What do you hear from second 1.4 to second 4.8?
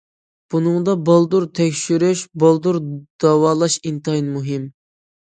تەكشۈرۈش، بالدۇر داۋالاش ئىنتايىن مۇھىم.